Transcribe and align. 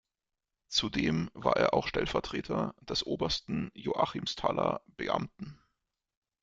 Zudem 0.67 1.29
war 1.35 1.57
er 1.57 1.75
auch 1.75 1.85
Stellvertreter 1.87 2.73
des 2.81 3.05
obersten 3.05 3.69
Joachimsthaler 3.75 4.81
Beamten. 4.87 5.59